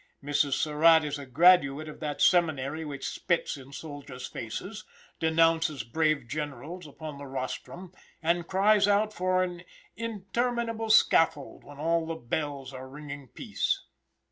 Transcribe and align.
Mrs. 0.23 0.53
Surratt 0.53 1.03
is 1.03 1.19
a 1.19 1.27
graduate 1.27 1.87
of 1.87 1.99
that 1.99 2.23
seminary 2.23 2.83
which 2.83 3.07
spits 3.07 3.55
in 3.55 3.71
soldiers 3.71 4.25
faces, 4.25 4.83
denounces 5.19 5.83
brave 5.83 6.27
generals 6.27 6.87
upon 6.87 7.19
the 7.19 7.27
rostrum, 7.27 7.93
and 8.19 8.47
cries 8.47 8.87
out 8.87 9.13
for 9.13 9.43
an 9.43 9.61
interminable 9.95 10.89
scaffold 10.89 11.63
when 11.63 11.77
all 11.77 12.07
the 12.07 12.15
bells 12.15 12.73
are 12.73 12.89
ringing 12.89 13.27
peace. 13.27 13.83